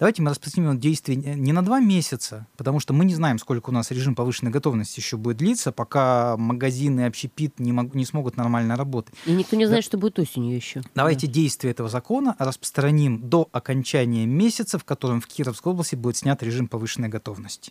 [0.00, 3.72] Давайте мы распространим действие не на два месяца, потому что мы не знаем, сколько у
[3.72, 8.76] нас режим повышенной готовности еще будет длиться, пока магазины общепит не, мог, не смогут нормально
[8.76, 9.14] работать.
[9.26, 9.86] И никто не знает, да.
[9.86, 10.80] что будет осенью еще.
[10.94, 11.34] Давайте да.
[11.34, 16.66] действие этого закона распространим до окончания месяца, в котором в Кировской области будет снят режим
[16.66, 17.70] повышенной готовности.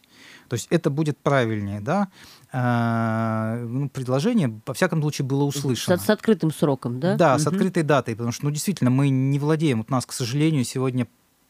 [0.50, 2.10] То есть это будет правильнее, да?
[2.52, 5.98] А, ну, предложение, во всяком случае, было услышано.
[5.98, 7.16] С, с открытым сроком, да?
[7.16, 7.42] Да, угу.
[7.42, 10.64] с открытой датой, потому что, ну, действительно, мы не владеем, вот у нас, к сожалению,
[10.64, 11.08] сегодня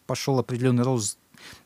[0.10, 1.20] пошел определенный рост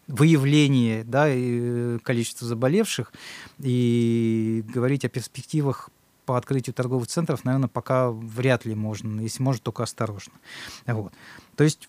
[0.07, 3.13] выявления да, и количества заболевших,
[3.59, 5.89] и говорить о перспективах
[6.25, 10.33] по открытию торговых центров, наверное, пока вряд ли можно, если может, только осторожно.
[10.85, 11.13] Вот.
[11.55, 11.87] То есть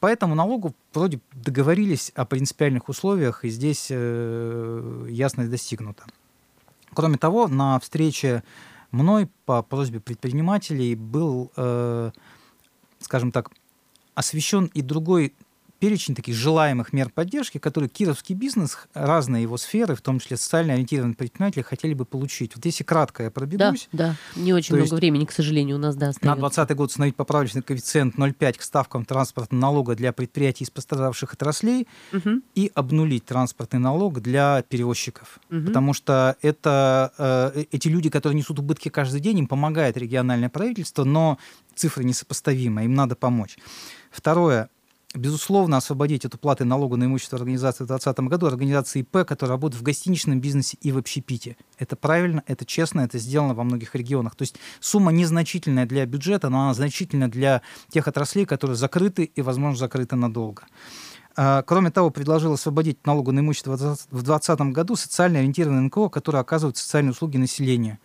[0.00, 6.04] по этому налогу вроде договорились о принципиальных условиях, и здесь э, ясность достигнута.
[6.94, 8.42] Кроме того, на встрече
[8.90, 12.10] мной по просьбе предпринимателей был, э,
[13.00, 13.50] скажем так,
[14.14, 15.34] освещен и другой
[15.78, 20.74] перечень таких желаемых мер поддержки, которые кировский бизнес, разные его сферы, в том числе социально
[20.74, 22.54] ориентированные предприниматели, хотели бы получить.
[22.56, 23.88] Вот если кратко я пробегусь.
[23.92, 24.40] Да, да.
[24.40, 26.28] не очень много времени, к сожалению, у нас да, остается.
[26.28, 31.34] На 2020 год установить поправочный коэффициент 0,5 к ставкам транспортного налога для предприятий из пострадавших
[31.34, 32.42] отраслей угу.
[32.54, 35.38] и обнулить транспортный налог для перевозчиков.
[35.50, 35.66] Угу.
[35.66, 37.12] Потому что это
[37.54, 41.38] э, эти люди, которые несут убытки каждый день, им помогает региональное правительство, но
[41.74, 43.58] цифры несопоставимы, им надо помочь.
[44.10, 44.70] Второе,
[45.18, 49.80] безусловно, освободить от уплаты налога на имущество организации в 2020 году организации ИП, которые работают
[49.80, 51.56] в гостиничном бизнесе и в общепите.
[51.78, 54.34] Это правильно, это честно, это сделано во многих регионах.
[54.36, 59.42] То есть сумма незначительная для бюджета, но она значительна для тех отраслей, которые закрыты и,
[59.42, 60.64] возможно, закрыты надолго.
[61.36, 66.40] А, кроме того, предложил освободить налогу на имущество в 2020 году социально ориентированные НКО, которые
[66.40, 67.98] оказывают социальные услуги населению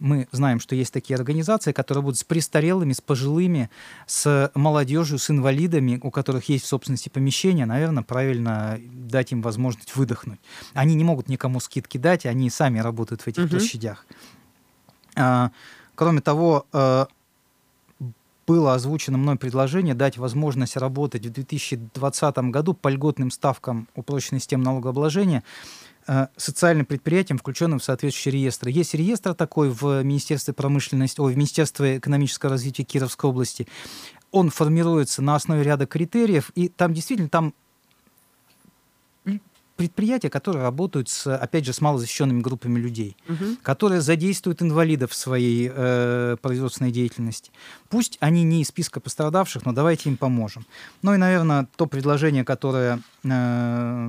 [0.00, 3.70] мы знаем, что есть такие организации, которые будут с престарелыми, с пожилыми,
[4.06, 9.94] с молодежью, с инвалидами, у которых есть в собственности помещения, наверное, правильно дать им возможность
[9.94, 10.40] выдохнуть.
[10.72, 13.50] Они не могут никому скидки дать, они сами работают в этих угу.
[13.50, 14.06] площадях.
[15.16, 15.50] А,
[15.94, 17.06] кроме того, а,
[18.46, 24.64] было озвучено мной предложение дать возможность работать в 2020 году по льготным ставкам упрощенной системы
[24.64, 25.44] налогообложения Э,
[26.36, 28.68] социальным предприятиям, включенным в соответствующий реестр.
[28.68, 33.68] Есть реестр такой в Министерстве промышленности, ой, в Министерстве экономического развития Кировской области.
[34.30, 37.54] Он формируется на основе ряда критериев, и там действительно там
[39.80, 43.56] предприятия, которые работают, с, опять же, с малозащищенными группами людей, угу.
[43.62, 47.50] которые задействуют инвалидов в своей э, производственной деятельности.
[47.88, 50.66] Пусть они не из списка пострадавших, но давайте им поможем.
[51.00, 54.08] Ну и, наверное, то предложение, которое э,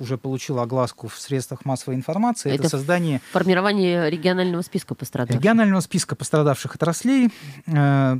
[0.00, 3.20] уже получило огласку в средствах массовой информации, это, это создание...
[3.30, 5.40] Формирование регионального списка пострадавших.
[5.40, 7.30] Регионального списка пострадавших отраслей.
[7.66, 8.18] Э,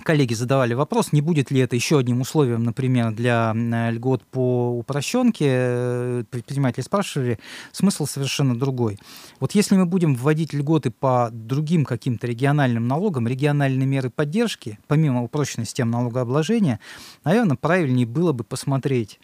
[0.00, 5.46] коллеги задавали вопрос, не будет ли это еще одним условием, например, для льгот по упрощенке.
[5.48, 7.38] Э, предприниматели спрашивали,
[7.72, 8.98] смысл совершенно другой.
[9.38, 15.22] Вот если мы будем вводить льготы по другим каким-то региональным налогам, региональные меры поддержки, помимо
[15.22, 16.80] упрощенной системы налогообложения,
[17.24, 19.18] наверное, правильнее было бы посмотреть,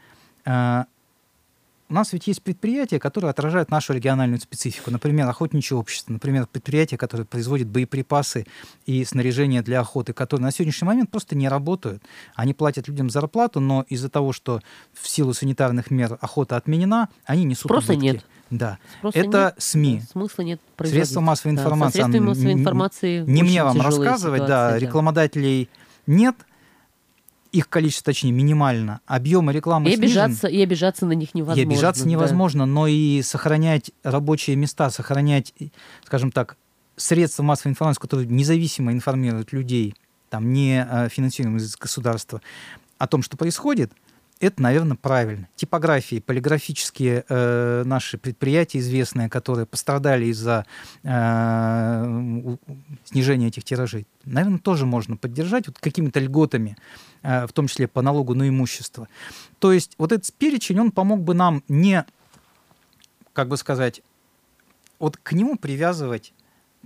[0.45, 0.85] э,
[1.89, 4.91] у нас ведь есть предприятия, которые отражают нашу региональную специфику.
[4.91, 8.47] Например, охотничье общество, например, предприятия, которые производят боеприпасы
[8.87, 12.03] и снаряжение для охоты, которые на сегодняшний момент просто не работают.
[12.35, 14.61] Они платят людям зарплату, но из-за того, что
[14.93, 18.07] в силу санитарных мер охота отменена, они несут Просто убытки.
[18.07, 18.27] нет.
[18.51, 18.79] Да.
[18.99, 20.03] Спроса это нет, СМИ.
[20.11, 21.99] Смысла нет Средства массовой информации.
[21.99, 23.25] Да, средства массовой информации.
[23.27, 25.69] Не мне вам рассказывать, ситуации, да, да, рекламодателей
[26.07, 26.37] нет
[27.57, 31.61] их количество, точнее, минимально, объемы рекламы и обижаться, и обижаться на них невозможно.
[31.61, 32.67] И обижаться невозможно, да.
[32.67, 35.55] но и сохранять рабочие места, сохранять,
[36.05, 36.57] скажем так,
[36.97, 39.95] средства массовой информации, которые независимо информируют людей,
[40.29, 42.43] там, не э, финансируемые из государства,
[42.99, 43.93] о том, что происходит–
[44.39, 45.49] это, наверное, правильно.
[45.57, 50.67] Типографии, полиграфические э, наши предприятия известные, которые пострадали из-за
[51.03, 52.57] э,
[53.05, 56.77] снижения этих тиражей, наверное, тоже можно поддержать вот какими-то льготами,
[57.27, 59.09] в том числе по налогу на имущество.
[59.59, 62.05] То есть вот этот перечень, он помог бы нам не,
[63.33, 64.03] как бы сказать,
[64.99, 66.33] вот к нему привязывать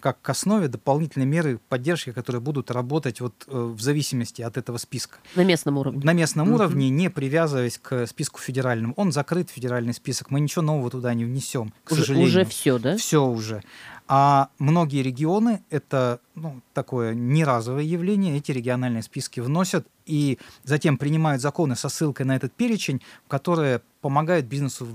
[0.01, 4.79] как к основе дополнительные меры поддержки, которые будут работать вот э, в зависимости от этого
[4.79, 5.19] списка.
[5.37, 6.01] На местном уровне.
[6.03, 6.55] На местном mm-hmm.
[6.55, 8.95] уровне, не привязываясь к списку федеральному.
[8.97, 12.29] Он закрыт, федеральный список, мы ничего нового туда не внесем, к уже, сожалению.
[12.29, 12.97] Уже все, да?
[12.97, 13.63] Все уже.
[14.09, 21.41] А многие регионы, это ну, такое неразовое явление, эти региональные списки вносят и затем принимают
[21.41, 24.89] законы со ссылкой на этот перечень, которые помогают бизнесу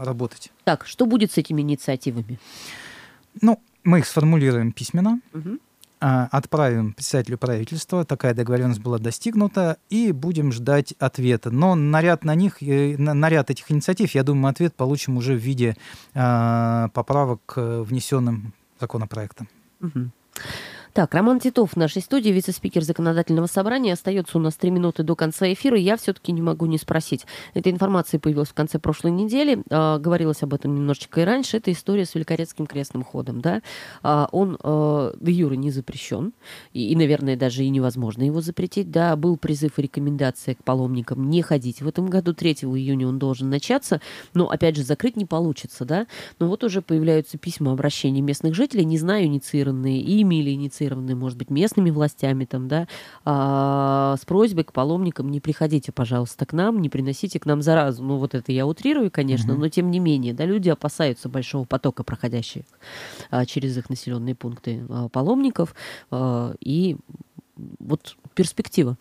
[0.00, 0.50] работать.
[0.64, 2.38] Так, что будет с этими инициативами?
[3.40, 5.58] Ну, мы их сформулируем письменно, угу.
[6.00, 11.50] отправим председателю правительства, такая договоренность была достигнута, и будем ждать ответа.
[11.50, 15.76] Но наряд на них, э, наряд этих инициатив, я думаю, ответ получим уже в виде
[16.14, 19.48] а, поправок внесенным законопроектам.
[19.80, 20.10] Угу.
[20.92, 23.94] Так, Роман Титов в нашей студии, вице-спикер законодательного собрания.
[23.94, 25.78] Остается у нас три минуты до конца эфира.
[25.78, 27.24] Я все-таки не могу не спросить.
[27.54, 29.62] Эта информация появилась в конце прошлой недели.
[29.70, 31.56] А, говорилось об этом немножечко и раньше.
[31.56, 33.40] Это история с Великорецким крестным ходом.
[33.40, 33.62] Да?
[34.02, 36.34] А, он а, де юре не запрещен.
[36.74, 38.90] И, и, наверное, даже и невозможно его запретить.
[38.90, 41.80] Да, был призыв и рекомендация к паломникам не ходить.
[41.80, 44.02] В этом году 3 июня он должен начаться.
[44.34, 45.86] Но, опять же, закрыть не получится.
[45.86, 46.06] Да?
[46.38, 51.14] Но вот уже появляются письма обращения местных жителей, не знаю, инициированные ими или инициированные инициированы,
[51.14, 52.86] может быть, местными властями, там, да,
[53.24, 58.02] а, с просьбой к паломникам не приходите, пожалуйста, к нам, не приносите к нам заразу.
[58.02, 59.62] Ну, вот это я утрирую, конечно, угу.
[59.62, 62.64] но тем не менее, да, люди опасаются большого потока проходящих
[63.30, 65.74] а, через их населенные пункты а, паломников.
[66.10, 66.96] А, и
[67.78, 68.96] вот перспектива.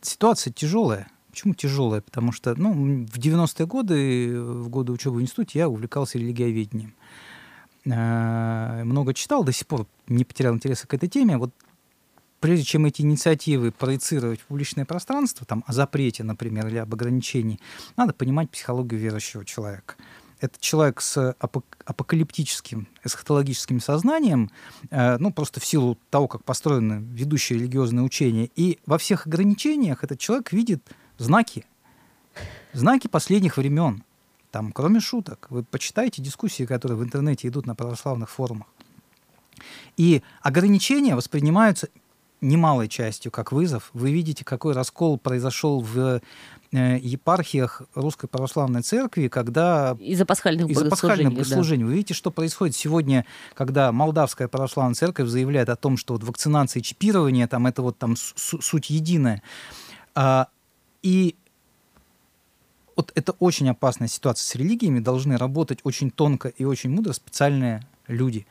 [0.00, 1.08] Ситуация тяжелая.
[1.30, 2.00] Почему тяжелая?
[2.00, 2.72] Потому что ну,
[3.04, 6.94] в 90-е годы, в годы учебы в институте, я увлекался религиоведением.
[7.86, 11.36] Э, много читал, до сих пор не потерял интереса к этой теме.
[11.36, 11.52] Вот
[12.40, 17.60] прежде чем эти инициативы проецировать в публичное пространство, там, о запрете, например, или об ограничении,
[17.96, 19.94] надо понимать психологию верующего человека.
[20.38, 24.50] это человек с апокалиптическим, эсхатологическим сознанием,
[24.90, 28.50] э, ну, просто в силу того, как построены ведущие религиозные учения.
[28.54, 30.82] И во всех ограничениях этот человек видит
[31.16, 31.64] знаки,
[32.74, 34.04] знаки последних времен.
[34.56, 38.66] Там, кроме шуток, вы почитайте дискуссии, которые в интернете идут на православных форумах.
[39.98, 41.88] И ограничения воспринимаются
[42.40, 43.90] немалой частью как вызов.
[43.92, 46.22] Вы видите, какой раскол произошел в
[46.72, 49.94] э, епархиях Русской Православной Церкви, когда...
[50.00, 51.82] Из-за пасхальных из пасхальных богослужений.
[51.82, 51.88] Да.
[51.88, 56.80] Вы видите, что происходит сегодня, когда Молдавская Православная Церковь заявляет о том, что вот вакцинация
[56.80, 59.42] и чипирование, там, это вот там суть единая.
[60.14, 60.48] А,
[61.02, 61.36] и
[62.96, 67.86] вот это очень опасная ситуация с религиями, должны работать очень тонко и очень мудро специальные
[68.08, 68.46] люди.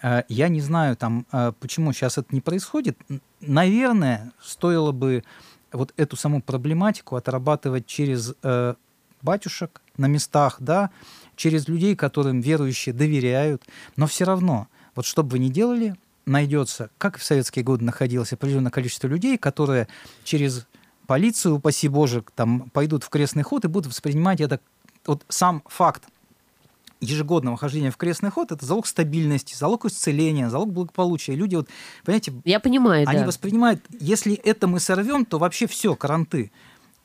[0.00, 2.96] А, я не знаю, там, а, почему сейчас это не происходит.
[3.40, 5.24] Наверное, стоило бы
[5.72, 8.74] вот эту саму проблематику отрабатывать через э,
[9.20, 10.90] батюшек на местах, да,
[11.36, 13.64] через людей, которым верующие доверяют.
[13.96, 15.94] Но все равно, вот что бы вы ни делали,
[16.24, 19.88] найдется, как в советские годы находилось определенное количество людей, которые
[20.24, 20.66] через
[21.08, 24.60] полицию, упаси Боже, там пойдут в крестный ход и будут воспринимать это
[25.06, 26.04] вот сам факт
[27.00, 31.34] ежегодного хождения в крестный ход это залог стабильности, залог исцеления, залог благополучия.
[31.34, 31.68] Люди вот,
[32.04, 33.26] понимаете, я понимаю, они да.
[33.26, 36.52] воспринимают, если это мы сорвем, то вообще все, каранты.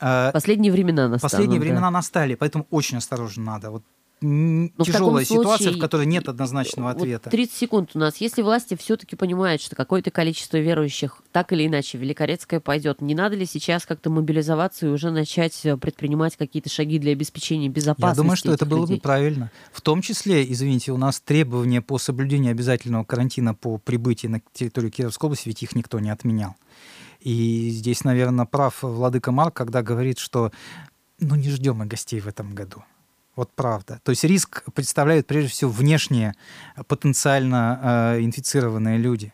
[0.00, 1.30] А, последние времена настали.
[1.30, 1.64] Последние да.
[1.64, 3.70] времена настали, поэтому очень осторожно надо.
[3.70, 3.82] Вот
[4.24, 7.30] но тяжелая в ситуация, случае, в которой нет однозначного ответа.
[7.30, 8.16] 30 секунд у нас.
[8.18, 13.36] Если власти все-таки понимают, что какое-то количество верующих так или иначе Великорецкая пойдет, не надо
[13.36, 18.18] ли сейчас как-то мобилизоваться и уже начать э, предпринимать какие-то шаги для обеспечения безопасности?
[18.18, 18.96] Я думаю, что это было людей?
[18.96, 19.50] бы правильно.
[19.72, 24.90] В том числе, извините, у нас требования по соблюдению обязательного карантина по прибытии на территорию
[24.90, 26.56] Кировской области, ведь их никто не отменял.
[27.20, 30.52] И здесь, наверное, прав Владыка Марк, когда говорит, что
[31.20, 32.84] ну не ждем мы гостей в этом году.
[33.36, 34.00] Вот правда.
[34.04, 36.34] То есть риск представляют прежде всего внешние
[36.86, 39.32] потенциально э, инфицированные люди.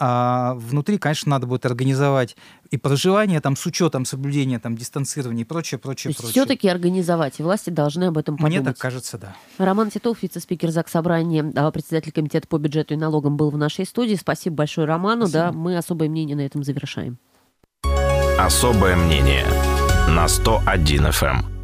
[0.00, 2.36] А внутри, конечно, надо будет организовать
[2.70, 6.32] и проживание там с учетом соблюдения там дистанцирования и прочее, прочее, То есть прочее.
[6.32, 8.60] Все-таки организовать, и власти должны об этом подумать.
[8.60, 9.34] Мне так кажется, да.
[9.58, 13.86] Роман Титов, вице-спикер ЗАГС Собрания, а, председатель комитета по бюджету и налогам, был в нашей
[13.86, 14.14] студии.
[14.14, 15.26] Спасибо большое Роману.
[15.26, 15.46] Спасибо.
[15.46, 17.18] Да, мы особое мнение на этом завершаем.
[18.38, 19.46] Особое мнение
[20.08, 21.57] на 101 FM.